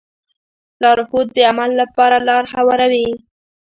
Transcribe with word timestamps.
لارښود 0.81 1.27
د 1.33 1.37
عمل 1.49 1.71
لپاره 1.81 2.17
لاره 2.27 2.49
هواروي. 2.55 3.09